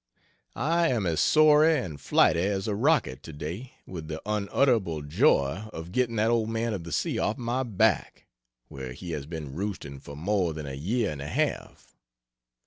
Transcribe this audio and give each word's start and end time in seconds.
I 0.55 0.87
am 0.87 1.05
as 1.05 1.19
soary 1.19 1.77
(and 1.77 2.01
flighty) 2.01 2.41
as 2.41 2.67
a 2.67 2.73
rocket, 2.73 3.21
to 3.21 3.31
day, 3.31 3.73
with 3.85 4.07
the 4.07 4.19
unutterable 4.25 5.03
joy 5.03 5.65
of 5.71 5.91
getting 5.91 6.15
that 6.15 6.31
Old 6.31 6.49
Man 6.49 6.73
of 6.73 6.85
the 6.85 6.91
Sea 6.91 7.19
off 7.19 7.37
my 7.37 7.61
back, 7.61 8.25
where 8.67 8.93
he 8.93 9.11
has 9.11 9.27
been 9.27 9.53
roosting 9.53 9.99
for 9.99 10.17
more 10.17 10.53
than 10.55 10.65
a 10.65 10.73
year 10.73 11.11
and 11.11 11.21
a 11.21 11.27
half. 11.27 11.99